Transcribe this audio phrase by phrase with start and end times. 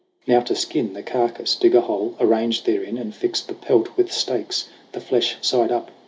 [0.25, 4.11] Now to skin The carcass, dig a hole, arrange therein And fix the pelt with
[4.11, 5.91] stakes, the flesh side up.